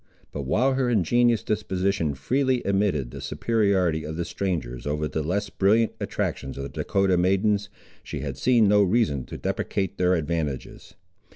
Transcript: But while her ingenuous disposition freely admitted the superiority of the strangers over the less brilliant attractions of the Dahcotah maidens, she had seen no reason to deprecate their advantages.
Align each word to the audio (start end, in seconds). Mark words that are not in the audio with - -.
But 0.31 0.47
while 0.47 0.73
her 0.73 0.89
ingenuous 0.89 1.43
disposition 1.43 2.15
freely 2.15 2.63
admitted 2.63 3.11
the 3.11 3.21
superiority 3.21 4.03
of 4.03 4.15
the 4.17 4.25
strangers 4.25 4.87
over 4.87 5.07
the 5.07 5.21
less 5.21 5.51
brilliant 5.51 5.93
attractions 5.99 6.57
of 6.57 6.63
the 6.63 6.69
Dahcotah 6.83 7.17
maidens, 7.19 7.69
she 8.01 8.21
had 8.21 8.35
seen 8.35 8.67
no 8.67 8.81
reason 8.81 9.25
to 9.25 9.37
deprecate 9.37 9.99
their 9.99 10.15
advantages. 10.15 10.95